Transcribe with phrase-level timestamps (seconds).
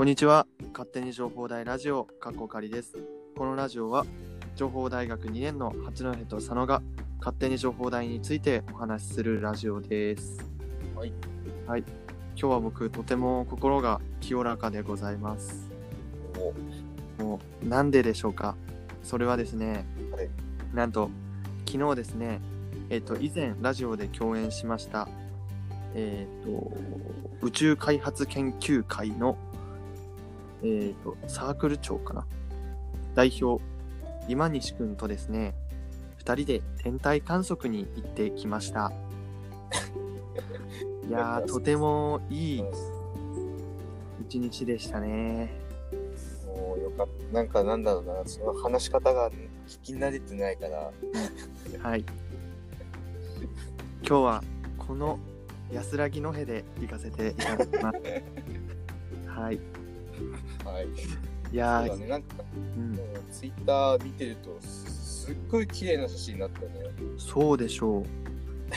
[0.00, 0.46] こんにちは。
[0.72, 2.96] 勝手に情報大ラジオ、かっこかりです。
[3.36, 4.06] このラジオは、
[4.56, 6.80] 情報大学2年の八戸と佐野が
[7.18, 10.42] 勝手に情報大についてお話しするラジオです。
[10.96, 11.12] はい。
[11.66, 11.80] はい。
[12.34, 15.70] 今日は僕、とても心が清らかでございます。
[17.18, 18.56] おもう、なんででしょうか？
[19.02, 20.30] それはですね、はい
[20.72, 21.10] なんと、
[21.66, 22.40] 昨日ですね、
[22.88, 25.10] えっ、と、以前ラジオで共演しました、
[25.94, 26.72] えっ、と、
[27.42, 29.36] 宇宙開発研究会の、
[30.62, 32.26] えっ、と、サークル長かな？
[33.14, 33.62] 代表、
[34.28, 35.54] 今西くんとですね、
[36.18, 38.92] 二人で天体観測に行ってきました。
[41.08, 42.64] いやー、 とてもいい
[44.28, 45.50] 一日でしたね。
[46.46, 47.34] もうよかった。
[47.34, 49.30] なんかなんだろうな、その話し方が
[49.66, 50.92] 聞き慣れてないから、
[51.82, 52.04] はい。
[54.06, 54.44] 今日は
[54.78, 55.18] この
[55.72, 57.98] 安らぎのへで行かせていただきます。
[59.26, 59.60] はい。
[60.64, 60.86] はい。
[61.52, 62.36] いやー、ね、なんか、
[62.76, 62.98] うん、
[63.30, 66.68] ツイッター見てると、すすっごい綺麗な写真になったね。
[67.18, 68.04] そうでしょう。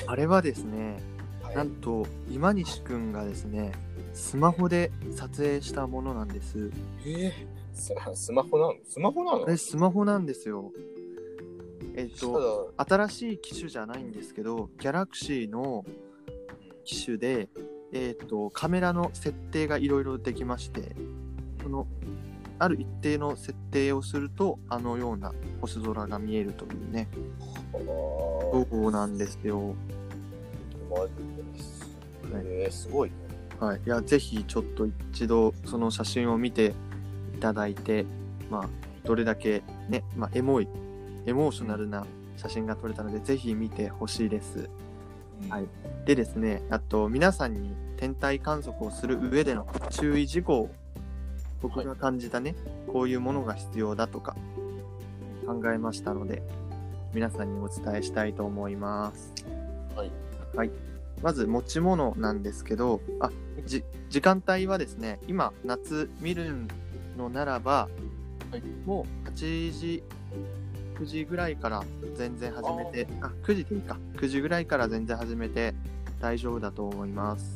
[0.07, 0.97] あれはですね、
[1.41, 1.55] はい。
[1.55, 3.71] なんと今西くんがですね、
[4.13, 6.71] スマホで撮影したものなんです。
[7.05, 7.31] えー
[7.73, 8.75] さスマホなの？
[8.87, 9.45] スマホなの？
[9.45, 10.71] あれスマホなんですよ。
[11.95, 15.83] えっ、たと、だ、新しい機種じゃないんですけど、ギャラクシーの
[16.83, 17.49] 機種で、
[17.91, 20.95] えっ、と、カメラの設定がいろいろできまして、
[21.63, 21.87] この、
[22.59, 27.07] ある一定の設定をすると、あのような星空が見えるというね、
[27.71, 29.75] そうなんですよ。
[30.89, 33.15] まあえー、すごいね。
[33.59, 33.81] はい。
[33.85, 36.73] いや、ぜひちょっと一度その写真を見て
[37.35, 38.05] いただいて、
[38.49, 38.69] まあ、
[39.03, 40.67] どれだけね、まあ、エモい、
[41.25, 42.05] エモーショナルな
[42.37, 44.69] 写真が撮れたので、ぜひ見てほしいです。
[45.49, 45.67] はい
[46.05, 50.69] でですね、あと皆さんに天体観測をする上での注意事項を
[51.63, 52.55] 僕が感じたね、
[52.91, 54.35] こういうものが必要だとか
[55.47, 56.43] 考えましたので、
[57.13, 59.33] 皆さんにお伝えしたいと思います。
[59.95, 60.11] はい。
[60.55, 60.71] はい。
[61.21, 63.31] まず持ち物なんですけど、あ、
[63.65, 66.53] じ時間帯はですね、今夏見る
[67.17, 67.87] のならば、
[68.51, 70.03] はいもう8時、
[70.99, 71.83] 9時ぐらいから
[72.15, 73.97] 全然始めて、あ9時でいいか。
[74.17, 75.73] 9時ぐらいから全然始めて
[76.19, 77.55] 大丈夫だと思います。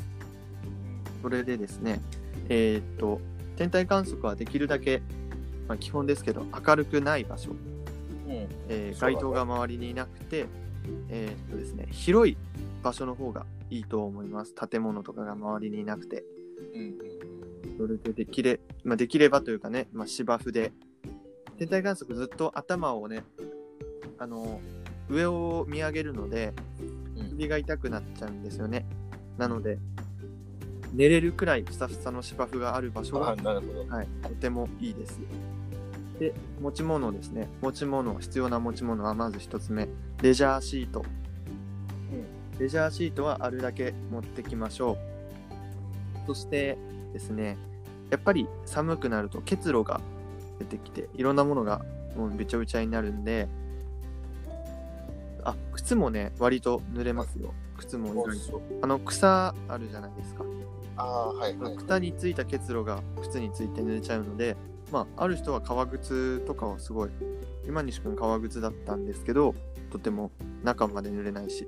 [1.21, 1.99] それでですね、
[2.47, 3.19] えーっと、
[3.57, 5.01] 天体観測はできるだけ、
[5.67, 7.57] まあ、基本ですけど、明るくない場所、うん。
[8.69, 10.45] えー街灯が周りにいなくて、
[11.09, 12.37] えーっとですね、広い
[12.83, 14.53] 場所の方がいいと思います。
[14.53, 16.23] 建物とかが周りにいなくて。
[16.73, 16.81] うん。
[16.81, 17.77] うん。
[17.77, 20.71] それでできれ、まあ、できればというかね、まあ、芝生で、
[21.57, 23.23] 天体観測ずっと頭をね、
[24.19, 24.61] あの、
[25.09, 26.53] 上を見上げるので、
[27.15, 27.29] うん。
[27.31, 28.85] 首が痛くなっちゃうんですよね。
[29.37, 29.79] なので、
[30.93, 33.87] 寝れるくらいふさふさの芝生がある場所あ、が、なるほど。
[33.87, 35.19] はい、とてもいいです。
[36.19, 37.47] で、持ち物ですね。
[37.61, 39.87] 持ち物、必要な持ち物はまず一つ目、
[40.21, 41.05] レジャーシート。
[42.59, 44.97] レジャーシートはあるだけ持ってきましょう。
[46.25, 46.77] そして
[47.13, 47.57] ですね、
[48.09, 50.01] やっぱり寒くなると結露が
[50.59, 53.47] 出てきて、いろんなものがもうべちゃべちゃになるんで、
[55.43, 57.53] あ、靴もね、割と濡れますよ。
[57.77, 58.61] 靴も意外と。
[58.81, 60.43] あの、草あるじゃないですか。
[60.97, 61.77] ああ、はいはい。
[61.77, 64.57] 草についた結露が靴について濡れちゃうので、
[64.91, 67.09] まあ、ある人は革靴とかはすごい、
[67.67, 69.53] 今西くん革靴だったんですけど、
[69.91, 70.31] とても
[70.63, 71.67] 中まで濡れないし、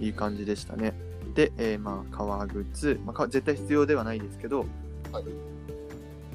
[0.00, 0.94] いい感じでしたね。
[1.34, 4.64] で、えーまあ、革靴、まあ、か絶対必要ではないですけど、
[5.12, 5.24] はい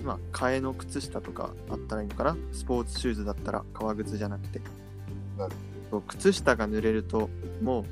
[0.04, 2.36] まあ、替えの靴下とかあったらいいのかな？
[2.52, 4.60] スポーツシューズだったら革靴じゃなくて
[5.38, 5.54] なる。
[5.90, 7.30] そう靴下が濡れると、
[7.62, 7.86] もう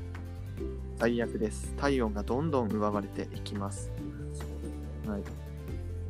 [0.98, 1.72] 最悪です。
[1.78, 3.90] 体温がどんどん奪われていきます。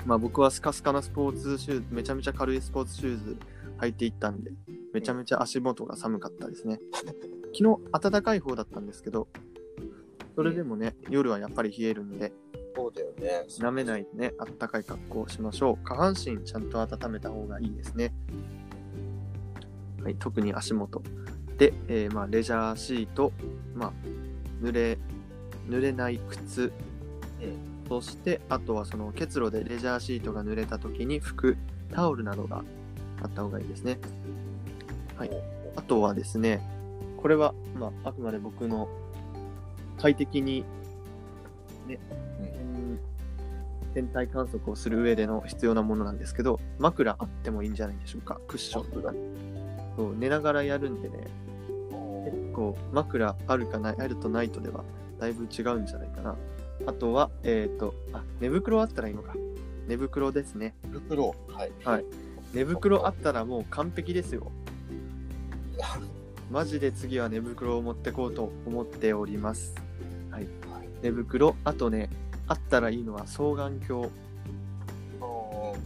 [0.02, 0.08] はい。
[0.08, 3.36] まあ僕はスカスカなスポーツシューズ、めちゃめちゃ軽いスポーツシューズ
[3.78, 4.52] 履いていったんで、
[4.92, 6.80] めちゃめちゃ足元が寒かったですね。
[7.54, 9.28] 昨日暖かい方だったんですけど、
[10.34, 12.32] それでもね、夜はやっぱり冷えるんで、
[12.74, 13.46] そうだよね。
[13.48, 15.84] 舐めないでね、あったかい格好をしましょう。
[15.84, 18.14] 下半身ちゃんと温めた方がいいですね。
[20.02, 21.02] はい、特に足元。
[21.58, 23.32] で、えーまあ、レジャーシート、
[23.74, 23.92] まあ、
[24.62, 24.98] 濡れ、
[25.68, 26.72] 濡れない靴、
[27.40, 31.56] うんそして、あとはその結露でレジャーシートが濡れた時に拭く
[31.92, 32.64] タオルなどが
[33.20, 33.98] あった方がいいですね。
[35.16, 35.30] はい。
[35.76, 36.62] あとはですね、
[37.18, 38.88] これは、まあ、あくまで僕の
[39.98, 40.64] 快適に、
[41.86, 41.98] ね、
[42.40, 42.98] うん
[43.94, 48.40] 天体観測をする上での必要なものなんですけど、枕あってもいいんじゃないでしょうか。
[48.48, 49.14] クッションとか。
[49.96, 51.18] そう寝ながらやるんでね、
[52.24, 54.82] 結構枕あるかない、あるとないとでは
[55.20, 56.34] だいぶ違うんじゃないかな。
[56.86, 59.34] あとは、えっ、と、あ、寝袋あったらいいのか。
[59.86, 60.74] 寝袋ですね。
[60.90, 61.34] 袋。
[61.48, 61.72] はい。
[61.84, 62.04] はい。
[62.52, 64.50] 寝袋あったらもう完璧ですよ。
[66.50, 69.74] マジで次は寝袋を持ってこうと思っております。
[70.30, 70.48] はい。
[71.02, 72.10] 寝袋、あとね、
[72.46, 74.06] あったらいいのは双眼鏡。
[74.06, 74.08] あ
[75.20, 75.30] あ、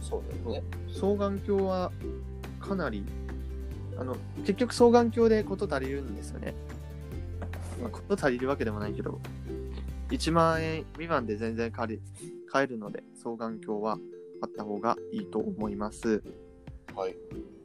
[0.01, 0.63] そうだよね。
[0.93, 1.91] 双眼鏡は
[2.59, 3.03] かなり、
[3.97, 6.53] あの、結局双眼鏡でこと足りるんですよね。
[7.81, 9.19] まあ、こと足りるわけでもないけど、
[10.09, 11.99] 1万円未満で全然買え
[12.49, 13.97] 買えるので、双眼鏡は
[14.41, 16.21] あった方がいいと思います。
[16.95, 17.15] はい。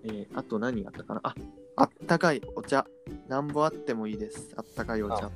[0.05, 1.21] えーあと何があったかな？
[1.25, 1.35] あ、
[1.77, 2.87] あったかいお茶。
[3.29, 4.53] なんぼあってもいいです。
[4.57, 5.31] あったかいお茶。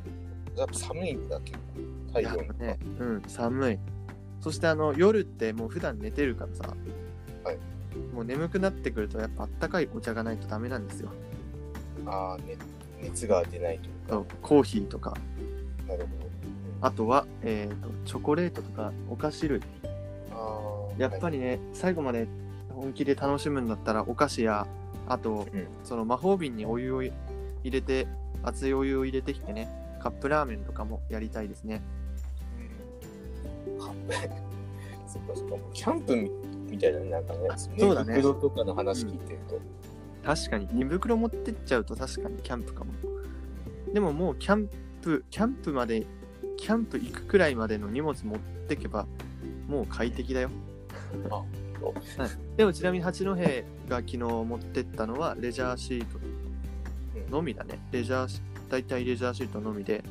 [0.56, 1.58] やっぱ寒いんだけど。
[2.08, 3.78] 太陽がやっぱね、うん、寒い。
[4.40, 6.74] そしてあの、夜ってもう普段寝てるからさ、
[7.44, 7.58] はい
[8.14, 11.10] もう眠くなってくると、やっぱあったかいお茶がないとダメなんですよ。
[12.04, 12.56] ああ、ね、
[13.00, 14.26] 熱が出ないというかそう。
[14.42, 15.14] コーヒーとか、
[15.86, 16.26] なるほど。
[16.86, 19.60] あとは、えーと、チョコレートとかお菓子類。
[20.98, 22.28] やっぱりね、最後まで
[22.70, 24.68] 本気で楽しむんだったら、お菓子や、
[25.08, 27.12] あと、うんその魔法瓶にお湯を入
[27.64, 28.06] れて、
[28.44, 29.68] 熱いお湯を入れてきてね、
[30.00, 31.82] カップラーメンとかもやりたいですね。
[33.68, 33.78] うん。
[33.80, 34.14] カップ
[35.08, 35.56] そっかそっか。
[35.72, 36.30] キャンプみ
[36.70, 39.60] みたいな、なんかね、そうだね寝袋とかの話聞いてると。
[40.24, 42.92] 確かに、寝袋持ってっちゃうと確かにキャンプかも。
[43.92, 44.70] でももうキャン
[45.02, 46.06] プ、キャンプまで、
[46.56, 49.06] キャンプ行くくらいまでの荷物持ってけば、
[49.68, 50.50] もう快適だよ。
[51.30, 51.42] あ
[51.80, 53.36] そうでもちなみに八戸が
[53.98, 56.18] 昨日持ってったのはレジャーシート
[57.30, 57.78] のみだね。
[57.92, 60.02] レジャーシ、大体レジャーシートのみで、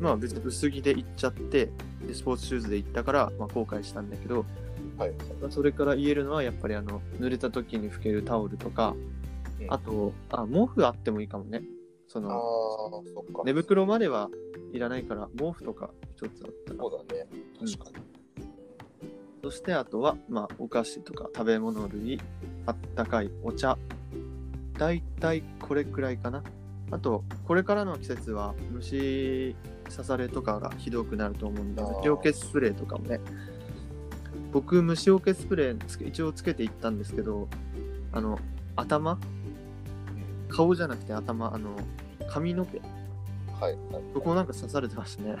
[0.00, 1.70] まあ別に薄着で行っちゃって、
[2.06, 4.44] で、スポーツシューズで行ったから、まあ後悔したんだけど、
[4.98, 5.12] はい。
[5.40, 9.14] まあそれから言えるのはやっぱりあの、濡れた時に拭けるタオルとか、うん
[9.68, 11.62] あと、あ、毛布あってもいいかもね。
[12.14, 13.42] そああの、、そっか。
[13.44, 14.30] 寝袋までは
[14.72, 16.78] いらないから、毛布とか一つあったら。
[16.78, 17.26] そうだね。
[17.76, 18.04] 確かに。
[19.42, 22.20] そしてあとは、まあ、お菓子とか食べ物類、
[22.66, 23.76] あったかいお茶。
[24.78, 26.42] だいたいこれくらいかな。
[26.90, 29.54] あと、これからの季節は虫
[29.90, 33.20] 刺されとかがひどくなると思うんで、あー虫除けスプレーとかもね。
[34.52, 37.48] 僕、虫除けスプレーつけ一応つけていったんですけど、
[38.12, 38.38] あの、
[38.76, 39.18] 頭？
[40.48, 41.76] 顔じゃなくて頭、あの、
[42.34, 42.78] 髪の毛。
[43.60, 43.72] はい。
[43.92, 44.02] はい。
[44.12, 45.36] そこなんか刺されてましたね。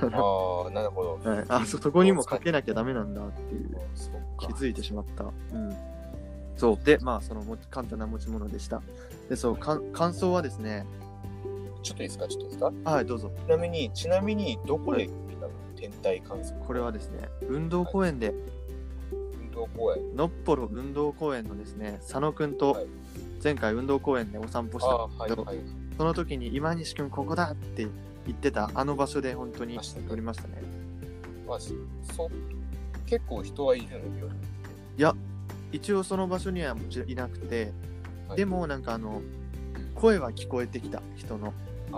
[0.00, 1.18] ああ、なるほど。
[1.28, 3.76] はい、あそ、そこにもかけなきゃダメなんだっていう。
[4.38, 5.24] 気づいてしまった。
[5.24, 5.76] うん。
[6.56, 6.84] そう。
[6.84, 8.82] で、まあ、そのも簡単な持ち物でした。
[9.28, 10.86] で、そう、かん感想はですね、
[11.82, 12.28] ちょっといいですか？
[12.28, 12.72] ちょっといいですか？
[12.90, 13.30] はい、どうぞ。
[13.46, 15.52] ちなみに、ちなみに、どこで見たの？
[15.76, 16.54] 天体観測。
[16.66, 18.32] これはですね、運動公園で、
[19.40, 20.16] 運動公園。
[20.16, 22.86] のっぽろ運動公園のですね、佐野くんとはい
[23.42, 25.58] 前回運動公園でお散歩したはい、んですけど、はい。
[25.96, 27.86] その時に今西くんここだって
[28.26, 29.78] 言ってたあの場所で本当に
[30.08, 30.62] 撮りましたね。
[31.46, 31.74] まあ、そ
[32.24, 32.28] う、
[33.06, 34.28] 結構人はいるのよ。
[34.98, 35.14] いや、
[35.72, 37.72] 一応その場所にはもちろんいなくて、
[38.28, 39.22] はいでもなんかあの、
[39.94, 41.54] 声は聞こえてきた人の。
[41.92, 41.96] あ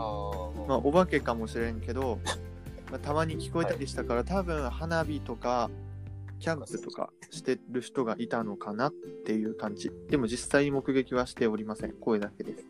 [0.64, 2.20] あ、まあ、お化けかもしれんけど、
[2.90, 5.70] まあ、たまに聞こえたりしたから、多分花火とか
[6.38, 8.92] キャンプとかしてる人がいたのかなっ
[9.24, 12.64] ていう感じでも実際に目撃はしておりません声だけです、はい。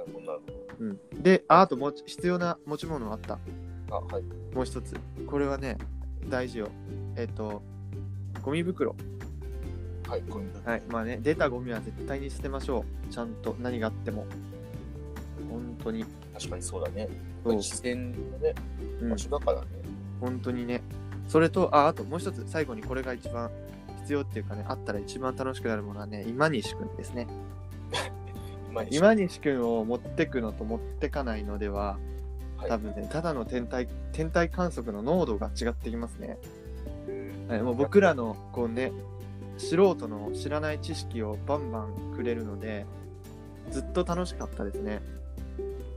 [0.00, 0.40] なるほど、なる
[0.80, 3.38] うん、でああともう必要な持ち物あった。
[3.90, 4.22] あ、はい。
[4.54, 4.94] もう一つ
[5.26, 5.78] これはね
[6.28, 6.68] 大事よ
[7.16, 7.62] えっ、と
[8.42, 8.94] ゴミ袋
[10.08, 10.72] はい、これ。
[10.72, 14.26] はいまあね出たゴミは絶対に捨てましょうちゃんと何があっても
[15.50, 16.04] 本当に
[16.40, 17.08] 確かにそうだね。
[17.44, 18.54] 自然のね、
[19.02, 19.66] うん場所だからね。
[20.20, 20.82] 本当にね。
[21.28, 23.50] それと、あ、あともう一つ、最後にこれが一番
[24.00, 27.26] 必要っていうかね、あったら一番楽しくなるものはね、今西くんですね。
[28.90, 31.98] 今西くんを持ってくのと持ってかないのでは、
[32.56, 36.36] はい多分ね、ただの天体、天体観測の濃度が違ってきますね。
[37.48, 38.92] はい、もう僕らの、こうね、
[39.56, 42.86] 素人の知らない知識をバンバンくれるので、
[43.70, 45.00] ずっと楽しかったですね。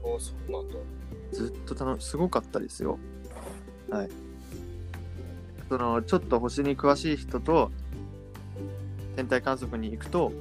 [0.02, 0.74] おそうなんだ。
[1.32, 2.98] ずっと楽し、すごかったですよ。
[3.90, 4.10] はい。
[5.68, 7.70] その、ちょっと星に詳しい人と、
[9.16, 10.32] 天体観測に行くと、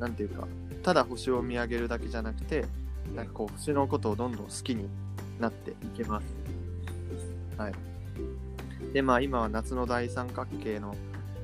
[0.00, 0.46] なんていうか、
[0.86, 2.64] ただ星を見上げるだけじゃなくて、
[3.12, 4.88] なんかこう、星のことをどんどん好きに
[5.40, 6.26] なっていけます。
[7.58, 7.74] はい。
[8.92, 10.94] で、まあ今は夏の大三角形の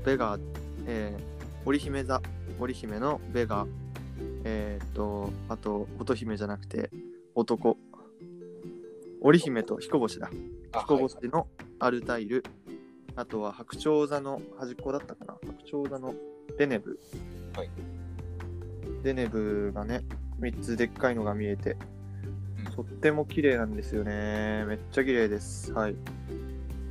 [0.05, 0.39] ベガ、
[0.87, 2.23] えー、織姫座、
[2.61, 3.67] 織姫のベガ、
[4.45, 6.91] えーっと、あと、乙姫じゃなくて、
[7.35, 7.77] 男、
[9.23, 10.31] 織姫と彦星だ。
[10.71, 11.49] あ彦星の
[11.81, 12.45] アルタイル、
[13.17, 16.15] あとは白鳥座の端っこだったかな白鳥座の
[16.57, 17.01] デネブ。
[17.57, 18.02] はい。
[19.03, 20.03] デネブがね、
[20.41, 21.77] 3つでっかいのが見えて、
[22.67, 24.65] うんとっても綺麗なんですよね。
[24.67, 25.73] めっちゃ綺麗です。
[25.73, 25.95] はい。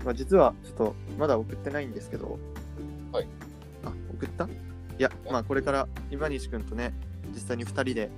[0.06, 2.38] まあ、実はちょっとまだ送ってないんですけど、
[3.12, 3.28] はい。
[3.86, 4.46] あ、送った？
[4.46, 4.50] い
[4.98, 6.94] や、まあこれから今西くんとね、
[7.34, 8.10] 実際に2人で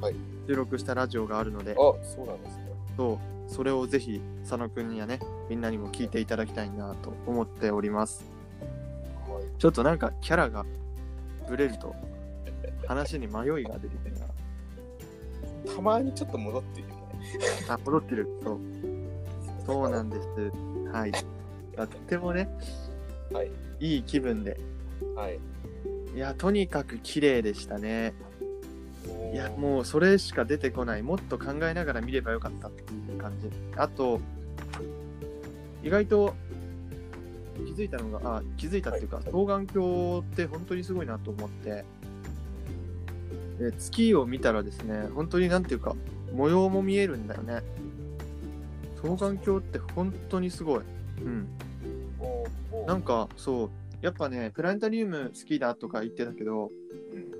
[0.00, 0.14] はい
[0.48, 2.72] 収録したラジオがあるので、あ、そうなんですね。
[2.96, 8.24] そうそれをぜひ佐野くんやね、みんなにも聞いていただきたいなと思っております。
[9.28, 9.44] はい。
[9.58, 10.66] ちょっとなんかキャラが
[11.48, 11.94] ブレると
[12.88, 14.26] 話に迷いが出てくるな。
[15.74, 16.94] たまにちょっと戻ってるよね。
[17.68, 18.28] あ、戻ってる。
[18.42, 18.58] そう。
[19.66, 20.26] そうなんです。
[20.90, 21.12] はい。
[21.12, 22.48] とってもね、
[23.30, 23.50] はい。
[23.78, 24.58] いい気分で。
[25.14, 25.38] はい。
[26.14, 28.14] いや、とにかく綺麗でしたね。
[29.34, 29.60] いや、う。
[29.60, 31.02] もうそれしか出てこない。
[31.02, 33.50] もっと考えながら見ればよかったっていう感じ。
[33.76, 34.18] あと、
[35.84, 36.34] 意外と
[37.66, 41.84] 気づいたのが、あ、気づいたっていうか、はい双眼鏡って本当にすごいなと思って、
[43.58, 45.94] で月を見たらですね、本当になんていうか、
[46.32, 47.62] 模様も見えるんだよね。
[48.96, 50.80] 双眼鏡って本当にすごい。
[51.22, 51.48] うん。
[52.86, 56.70] なんか、そう、やっぱね、プラネタリウム好きだとか言ってたけど、
[57.12, 57.38] うん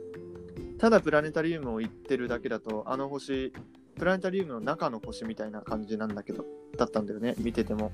[0.79, 3.53] ただプラネタリウムを言ってるだけだと、あの星、
[3.97, 6.45] プラネタリウムの中の星みたいな感じなんだけど、
[6.77, 7.91] だったんだよね、見てても。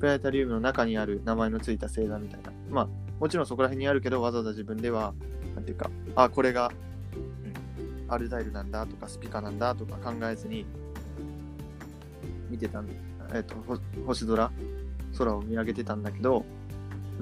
[0.00, 2.52] プラネタリウムの中にある名前のついた星座みたいな。
[2.70, 2.88] まあ、
[3.20, 5.14] もちろんそこら辺にあるけど、わざわざ自分では、
[5.54, 6.72] なんていうか、あ、これが
[8.12, 10.66] アルタイルなんだとか、スピカなんだとか考えずに、
[12.50, 12.88] 見てたん
[13.34, 13.54] えっ、と、
[14.06, 14.50] 星空、
[15.16, 16.44] 空を見上げてたんだけど、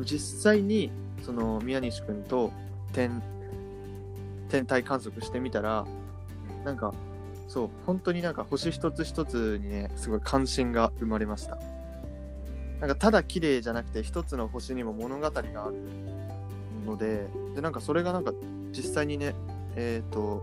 [0.04, 0.90] 実際に、
[1.22, 2.52] その、宮西くんと
[2.92, 3.22] 天、
[4.48, 5.86] 天体観測してみたら、
[6.64, 6.92] なんか、
[7.46, 11.58] そう、本当になんか星一つ一つにね、すごい関心が生まれました。
[12.80, 15.52] なんかただ綺麗じゃなくて、一つの星にも物語がある
[16.84, 18.32] ので、で、なんかそれがなんか
[18.72, 19.34] 実際にね、
[19.76, 20.42] えっ、と、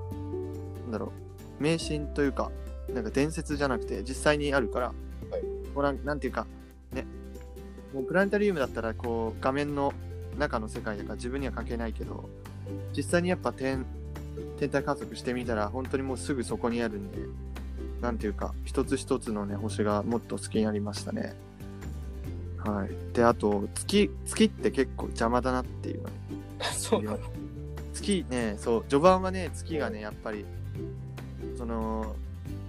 [0.88, 1.12] なんだろ
[1.60, 2.50] う、迷信というか、
[2.94, 6.48] なんか伝説じゃなくて、実際にあるから、はいもうなんなんていうか、
[6.91, 7.06] ね、
[7.94, 9.94] もうプラネタリウムだったら、こう、画面の
[10.39, 12.27] 中の世界だから自分には関係ないけど、
[12.96, 13.86] 実際にやっぱ天、
[14.58, 17.20] 天体観測してみたら、本当にもうすぐそこにあるんで、
[18.01, 21.36] なんていうか、一つ一つのね、星がもっと好きになりましたね。
[22.58, 23.13] はい。
[23.13, 26.12] で、あと、月、月って結構邪魔だなっていうのね。
[26.74, 27.20] そう
[27.94, 30.46] 月ね、そう、序盤はね、月がね、やっぱり、
[31.57, 32.15] その、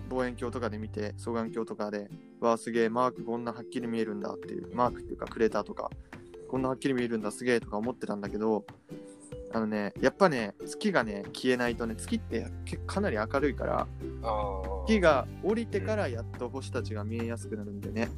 [0.09, 2.09] 望遠鏡とかで見て、双眼鏡とかで、
[2.41, 5.91] わあ、すげえ、マークこんなはっきり見えるんだっていう、マークっていうか、クレーターとか、
[6.49, 8.65] こんなはっきり見えるんだ、すげえとか思ってたんだけど、
[9.53, 12.47] あのね、やっぱね、月がね、消えないとね、月って
[12.87, 13.87] かなり明るいから、
[14.87, 18.09] 月が降りてからやっと星たちが見えやすくなるんでね。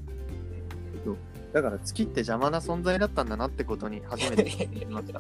[1.53, 5.13] だから月って邪魔な存在だったんだなってことに初めて気づきまし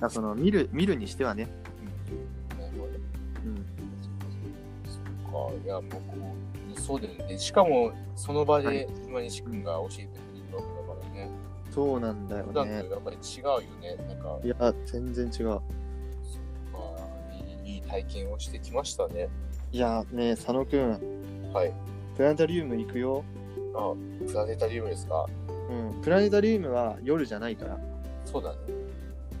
[0.00, 0.10] た。
[0.10, 1.48] その見る見るにしてはね、
[5.64, 5.98] いや、もうこ
[6.76, 7.38] う、そうだよね。
[7.38, 11.30] しかも、その場はいで今西君が教えてくれるわけだからね。
[11.70, 12.76] そうなんだよ普段とね。
[12.90, 13.96] やっぱり違うよね。
[14.08, 15.60] なんか、いや、全然違う。
[17.64, 19.28] いい、いい体験をしてきましたね。
[19.70, 21.72] いや、ね佐野くん、はい。
[22.16, 23.24] プラネタリウム行くよ。
[23.74, 23.94] あ、
[24.26, 25.26] プラネタリウムですか？
[25.70, 27.78] うん、プラネタリウムは夜じゃないから、
[28.24, 28.58] そうだね。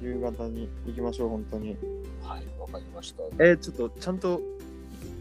[0.00, 1.76] 夕方に行きましょう、本当に。
[2.22, 3.22] はい、わかりました。
[3.42, 4.40] えー、ちょっとちゃんと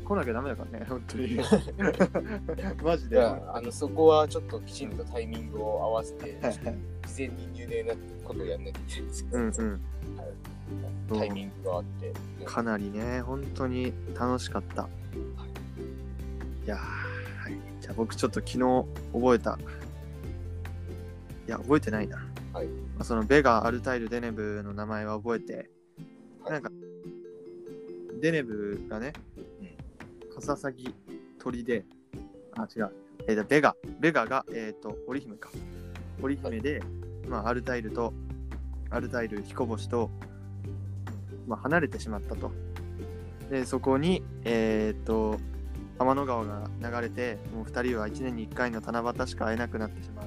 [0.08, 1.36] 来なきゃダメだからね、本当に。
[2.82, 3.18] マジで。
[3.18, 9.82] いや、あの、そこはちょっときちんとタイミングを合わせて、はいはい事前に入念なことをやんなきゃいけないんですけど、うんうん。
[11.18, 12.14] タイミングがあって、ね
[12.46, 14.88] かなりね、本当に楽しかった。
[16.66, 17.54] いやー、はい。
[17.82, 19.58] じゃあ僕ちょっと昨日覚えた。
[21.48, 22.18] いや、覚えてないな。
[22.54, 25.70] はいまあ、そのベガ、アルタイル、デネブの名前は覚えて、
[26.44, 26.72] はいなんか、
[28.22, 29.14] デネブがね、
[30.38, 30.94] カササギ
[31.40, 31.84] 鳥で、
[32.56, 32.92] あ、違う。
[33.28, 35.50] えーと、ベガ、ベガが、えっ、と、織姫か。
[36.22, 36.80] 織姫で、
[37.28, 38.14] まあ、アルタイルと、
[38.92, 40.12] アルタイル、彦星と、
[41.48, 42.52] まあ、離れてしまったと。
[43.50, 45.40] で、そこに、えっ、と、
[45.98, 50.26] 天の川が流れて、もう2人は1年に1回の七夕しか会えなくなってしまう。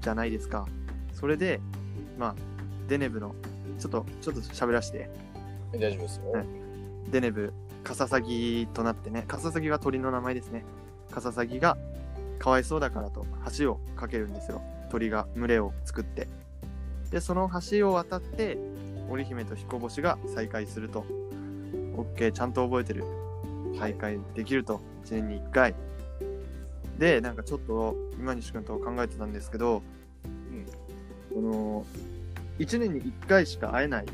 [0.00, 0.66] じゃないですか。
[1.12, 1.60] それで、
[2.18, 2.34] まあ、
[2.88, 3.34] デネブの、
[3.78, 5.10] ちょっと、ちょっと喋らせて、
[5.70, 6.32] 大丈夫ですよ。
[6.32, 6.46] はい
[7.10, 7.52] デネブ、
[7.84, 10.64] カササギとなってね、カササギは鳥の名前ですね。
[11.10, 11.76] カササギが
[12.38, 13.26] かわいそうだからと
[13.58, 14.62] 橋を架けるんですよ。
[14.90, 16.28] 鳥が群れを作って。
[17.10, 18.58] で、その橋を渡って、
[19.08, 21.04] 織姫と彦星が再会すると。
[21.96, 23.04] OK、ちゃんと覚えてる。
[23.78, 24.80] 再会できると。
[25.04, 25.74] 1年に1回。
[26.98, 29.82] で、なんかちょっと今西君と考えてたんですけど、
[30.24, 30.66] うん
[31.34, 31.86] この、
[32.58, 34.06] 1年に1回しか会えない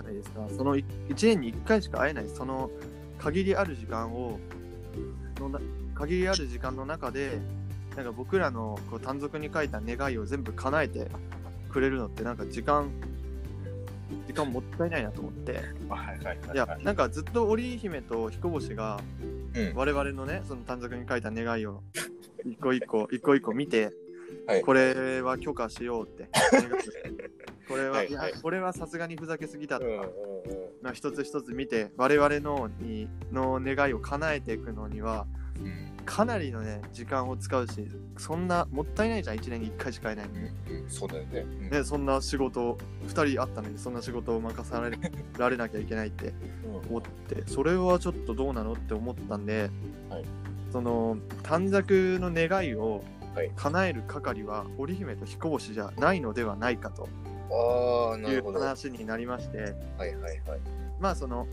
[0.00, 0.46] ゃないですか。
[0.56, 2.70] その1年に1回しか会えない、その
[3.18, 4.38] 限りある時間を、
[5.38, 5.60] のな
[5.94, 7.38] 限りある時間の中で、
[7.96, 11.08] なんか僕らのこう短冊に書いた願いを全部叶えて
[11.68, 12.90] くれるのってなんか時間
[14.26, 15.60] 時間もったいないなと思って。
[15.88, 16.14] は
[16.54, 19.00] いやなんかずっと織姫と彦星が
[19.54, 19.72] うん。
[19.74, 21.82] 我々のねその短冊に書いた願いを
[22.44, 23.90] 一個一個一個一個見て、
[24.46, 24.62] はい。
[24.62, 26.28] これは許可しようって
[27.70, 28.12] これは、はいい。
[28.12, 30.08] やこれはさすがにふざけすぎだとか、うんうんうん。
[30.82, 35.90] まあ、一つ一つ見て我々のにの願いを叶えていくのにはうん。
[36.04, 37.86] かなりのね時間を使うし
[38.16, 39.36] そんなもったいないじゃん。
[39.36, 40.48] 1年に1回しかいないのに、
[40.82, 41.40] うんそうだよね。
[41.40, 41.70] うん。
[41.70, 44.98] ね、そんな仕事2人あったのにそんな仕事を任され
[45.38, 46.34] られなきゃいけないって
[46.88, 49.70] 思ってそれはちょっとどうなのって思ったんで、
[50.08, 50.24] はい。
[50.72, 53.52] その短冊の願いをはい。
[53.54, 57.08] 叶える係は織姫と彦星じゃないのではないかと
[57.50, 58.58] ああ、ないるうほど。
[58.58, 59.74] はい話になりまして。
[59.98, 60.40] はいはい。
[60.98, 61.46] まあその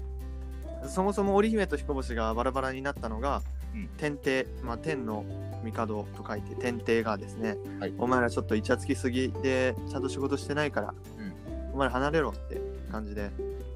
[0.87, 3.41] そもそも織姫と彦星がバラバラになったのが、
[3.73, 3.89] うん。
[3.97, 5.25] 天帝、まあ、天の
[5.63, 7.93] 帝と書いて天帝がですね、はい。
[7.97, 10.93] お前らちょっとイチャつきすぎでちゃんと仕事してないから、
[11.73, 12.61] お前ら離れろって
[12.91, 13.31] 感じで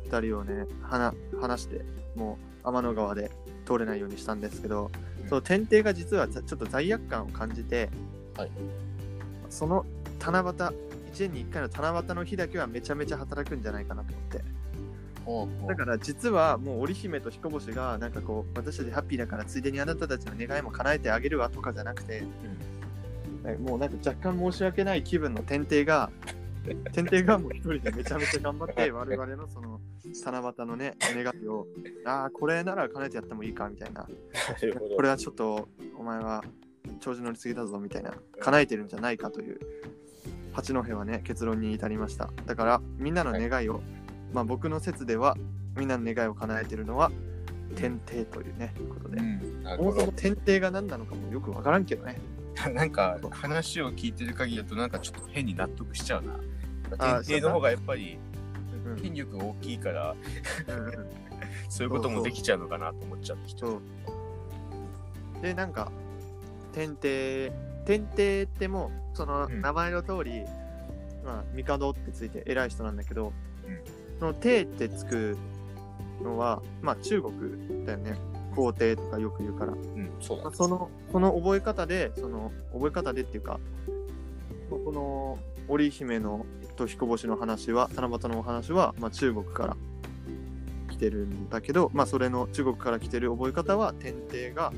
[0.10, 1.84] 2人をね離離して
[2.16, 3.32] もう天の川で
[3.66, 5.30] 通れないようにしたんですけど、うん。
[5.30, 7.90] その天帝が実はちょっと罪悪感を感じて、
[8.38, 8.52] はい。
[9.50, 9.86] その
[10.20, 14.62] 七夕1年に1回の七夕の日だけはめちゃめちゃ働くんじゃないかなと思って。
[15.68, 22.24] だから実はもう織姫と彦星がなんかこう私たちハッピーだからついでにあなたたちの願いも叶えてあげるわとかじゃなくて、
[23.60, 26.10] もうなんか若干申し訳ない気分の天帝が
[26.92, 29.80] 天帝がもう一人でめちゃめちゃ頑張って 我々のその
[30.14, 31.68] 七夕のね願いを。
[32.06, 34.08] ああこれなら叶えてやってもいいかみたいな。
[34.96, 36.44] これはちょっとお前は
[37.00, 38.14] 調子乗りすぎだぞみたいな。
[38.40, 39.60] 叶えてるんじゃないかという
[40.54, 42.30] 八戸はね結論に至りました。
[42.46, 43.82] だからみんなの願いを、
[44.34, 45.38] まあ僕の説では
[45.78, 47.12] みんなの願いを叶えてるのは
[47.76, 49.94] 天帝というねことで、うん、そも。
[49.94, 52.20] そも天帝が何なのかもよくわからんけどね。
[52.74, 57.22] なんか話を聞いてる限りだとなんかちょっと変に納得しちゃうな。
[57.22, 58.20] 天帝の方がやっぱり
[58.86, 59.02] うん。
[59.02, 60.16] 権力が大きいから
[60.68, 61.22] うんうん
[61.70, 63.42] そういうこともできちゃうのかなと思っちゃって
[65.42, 65.92] でなんか
[66.74, 67.52] 天帝
[67.86, 69.62] 天帝ってもうそのうん。
[69.62, 70.44] 名前の通り、
[71.24, 73.34] まあ帝ってついて偉い人なんだけど、
[73.66, 73.80] うん。
[74.20, 75.38] その帝ってつく
[76.24, 78.18] のはまあ中国だよね。
[78.56, 83.62] 皇帝とかよく言うから、うん、そうだまあ、そのその覚え方でその覚え方でっていうか
[84.70, 85.40] まあこの
[85.70, 89.78] 織姫のと彦星の話は七夕のお話は、まあ、中国から
[90.90, 94.74] 来てるんだけど、まあ、それの中国から来てる覚え方は天帝が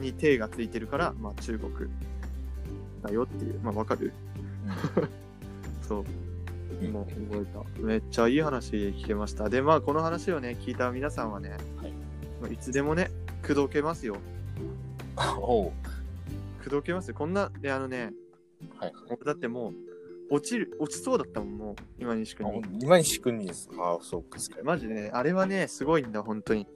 [0.00, 1.72] に帝がついてるから、まあ、中国
[3.04, 3.60] だよっていう。
[3.62, 4.12] まあわかる？
[5.86, 6.04] そう。
[6.82, 7.80] うんもう覚えた。
[7.86, 9.48] めっちゃいい話聞けました。
[9.48, 11.92] でまあこの話をね聞いた皆さんはね、はい。
[12.42, 13.10] まあ、いつでもね
[13.42, 14.16] 口説けますよ。
[15.38, 15.72] おう。
[16.58, 17.14] 口説けますよ。
[17.14, 18.12] こんないやあのね
[18.78, 18.92] はい。
[19.24, 19.70] だっても
[20.30, 23.70] う落ちる落ちそうだったもんもう今西君あに今に仕組みです。
[23.78, 24.38] ああ、そうか。
[24.64, 26.66] マジでねあれはねすごいんだ本当に。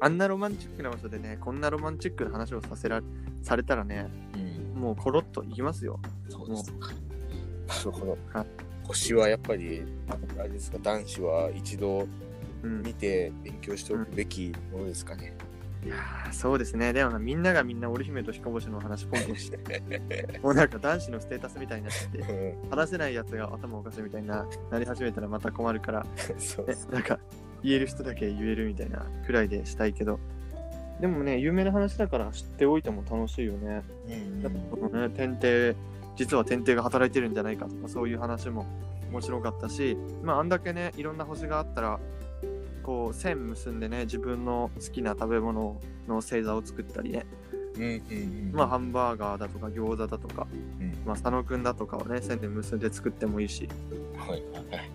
[0.00, 3.02] あんなロマンチックな場所でねこんなロマンチックな話をさせら
[3.42, 4.47] されたらねうん、
[4.78, 6.00] もうコロッといきますよ。
[6.28, 6.72] そうです。
[6.72, 6.88] か。
[6.88, 8.46] なるほどはい。
[8.84, 9.82] 星はやっぱり、
[10.38, 12.06] あれですか、男子は一度
[12.62, 12.82] うん。
[12.82, 15.36] 見て勉強しておくべきものですかね。
[15.84, 16.92] いやーそうですね。
[16.92, 19.58] でもなみんながみんな織姫と彦星の話ポンポンして。
[20.42, 26.06] もうなんか男子のステータスみたいになって話せないやつが頭おかしいみたいななり始めたらまた困るから
[26.38, 27.20] そうねなんか
[27.62, 30.18] 言える人だけ言えるみたいなくらいでしたいけど
[31.00, 33.82] でもね有名な話だから知っておいても楽しいよね。
[34.06, 35.76] うんやっぱこのね天帝
[36.16, 38.66] 実は天帝が働いてるんじゃないかとかそういう話も
[39.10, 42.00] 面白かったしまああんだけねいろんな星があったら
[42.82, 47.26] こう線結んでね自分の好きな食べ物の星座を作ったりね。
[47.76, 48.52] うんうんうん。
[48.52, 50.46] まあハンバーガーだとか餃子だとか、
[50.80, 50.96] うん。
[51.06, 53.68] まあ佐野くんだとかをね線で結んで作ってもいいし。
[54.16, 54.40] はいはい
[54.74, 54.90] はい。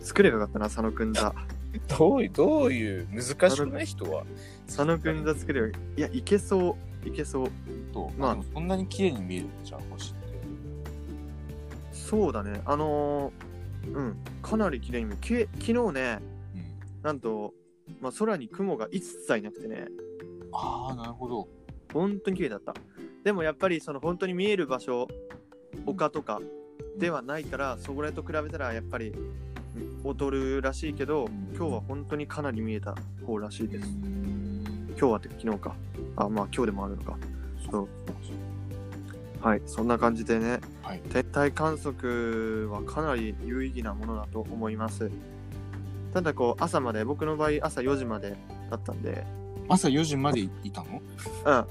[0.00, 1.32] 作ればよかったな佐野くんだ
[1.98, 4.24] どういう、どういう、難しくない人は？
[4.66, 7.48] 佐野くんだ作ればいやいけそういけそう
[7.92, 10.22] どうまあまあ、そんなに綺麗に見えるじゃん、星って。
[11.92, 16.18] そうだねあのーうんかなり綺麗に見えるき昨日ね
[16.54, 17.02] うん。
[17.02, 17.52] なんと、
[18.00, 19.86] まあ、空に雲が一切なくてね、
[20.52, 21.48] ああ、なるほど。
[21.92, 22.74] 本当に綺麗だった。
[23.24, 25.08] でもやっぱりその本当に見える場所、
[25.86, 26.40] 丘とか
[26.98, 29.12] ではないから、それと比べたらやっぱり
[30.04, 32.94] 劣るらしいけど、今日は本当にかなり見えた
[33.26, 33.88] 方らしいです。
[34.98, 35.74] 今日はって昨日か。
[36.16, 37.16] あ、まあ今日でもあるのか。
[37.70, 37.88] そう。
[39.40, 45.10] はい、そんな感じでね、はい天体観測はかなり有意義なものだと思います。
[46.14, 48.36] ただこう朝まで僕の場合朝4時まで
[48.70, 49.24] だったんで
[49.68, 51.00] 朝4時までいたの？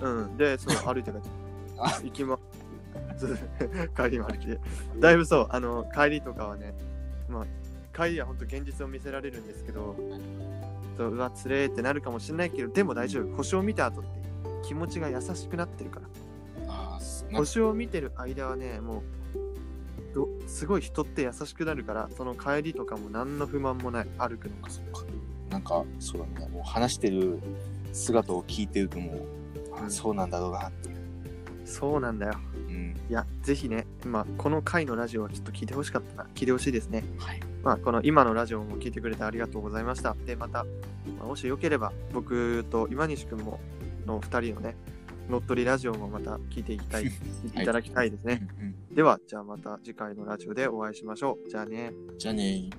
[0.01, 0.37] うんうん。
[0.37, 1.29] で、そう、歩いて帰って。
[1.77, 2.37] あ行きま、
[3.95, 4.59] 帰りも歩きで。
[4.99, 6.73] だいぶそう、あの、帰りとかはね、
[7.29, 7.45] まあ、
[7.95, 9.95] 帰りは本当現実を見せられるんですけど、
[10.97, 13.35] そううわ、つれーってなるかもしれないけど、でも大丈夫。
[13.35, 14.09] 星を見た後って
[14.67, 16.07] 気持ちが優しくなってるから。
[17.33, 24.69] 星を見てる間はね、もう、どすごい人って優しくなるから、その帰りとかも何の不満もない、歩くのが。
[24.69, 25.03] そっか
[25.49, 27.37] なんかそうだねもう話してる
[27.91, 29.27] 姿を聞いてるともう、
[29.77, 30.97] あうんそうなんだろうなっていう、
[31.65, 32.33] そうなんだよ。
[32.69, 36.29] うん、いや、ぜひね、まあ、この回のラジオはちょっと聞いてほしかったな。
[36.35, 37.03] 聞いてほしいですね。
[37.17, 40.15] はいまあ、この今のラジオも聞いてくれてありがとうございました。
[40.25, 40.63] で、また、
[41.17, 43.59] まあもしよければ、僕と今西くんも
[44.05, 44.75] の2人のね、
[45.29, 47.05] 乗っ取りラジオもまた聞いていきたい、
[47.55, 48.47] いただきたいですね。
[48.59, 51.49] うんでは、じゃあまた次回のラジオでお会いしましょう。
[51.49, 51.93] じゃあね。
[52.09, 52.71] うんじゃあねー